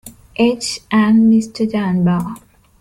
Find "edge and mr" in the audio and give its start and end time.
0.35-1.71